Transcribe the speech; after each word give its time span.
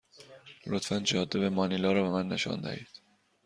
لطفا 0.67 0.99
جاده 0.99 1.39
به 1.39 1.49
مانیلا 1.49 1.91
را 1.91 2.03
به 2.03 2.09
من 2.09 2.27
نشان 2.27 2.61
دهید. 2.61 2.87